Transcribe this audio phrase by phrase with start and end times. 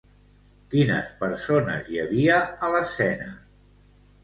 [0.71, 3.31] Quines persones hi havia a l'escena?